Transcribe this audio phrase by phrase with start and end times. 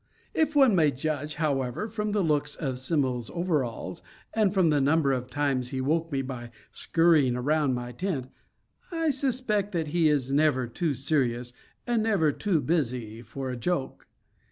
[0.33, 4.01] If one may judge, however, from the looks of Simmo's overalls,
[4.33, 8.31] and from the number of times he woke me by scurrying around my tent,
[8.91, 11.53] I suspect that he is never too serious
[11.85, 14.07] and never too busy for a joke.